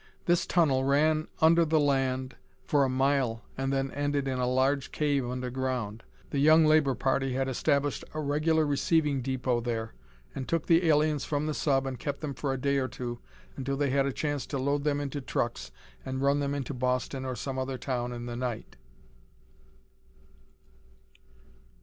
[0.25, 4.91] This tunnel ran under the land for a mile and then ended in a large
[4.91, 6.01] cave underground.
[6.31, 9.93] The Young Labor party had established a regular receiving depot there,
[10.33, 13.19] and took the aliens from the sub and kept them for a day or two
[13.55, 15.69] until they had a chance to load them into trucks
[16.03, 18.77] and run them into Boston or some other town in the night.